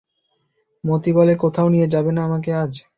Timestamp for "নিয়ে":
1.69-1.87